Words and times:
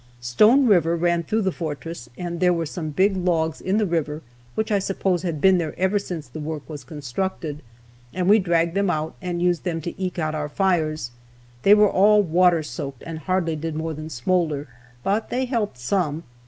Stone 0.19 0.65
river 0.65 0.95
ran 0.95 1.21
through 1.21 1.43
the 1.43 1.51
fortress, 1.51 2.09
and 2.17 2.39
there 2.39 2.51
were 2.51 2.65
some 2.65 2.89
big 2.89 3.15
logs 3.15 3.61
in 3.61 3.77
the 3.77 3.85
river, 3.85 4.23
which 4.55 4.71
I 4.71 4.79
suppose 4.79 5.21
had 5.21 5.39
been 5.39 5.59
there 5.59 5.77
ever 5.77 5.99
since 5.99 6.27
the 6.27 6.39
work 6.39 6.67
was 6.67 6.83
constructed, 6.83 7.61
and 8.11 8.27
we 8.27 8.39
dragged 8.39 8.73
them 8.73 8.89
out 8.89 9.13
and 9.21 9.43
used 9.43 9.63
them 9.63 9.79
to 9.81 9.93
eke 10.03 10.17
out 10.17 10.33
our 10.33 10.49
fires. 10.49 11.11
They 11.61 11.75
were 11.75 11.87
all 11.87 12.23
water 12.23 12.63
soaked, 12.63 13.03
and 13.05 13.19
hardly 13.19 13.55
did 13.55 13.75
more 13.75 13.93
than 13.93 14.09
smoulder, 14.09 14.67
but 15.03 15.29
they 15.29 15.45
helped 15.45 15.77
some. 15.77 16.23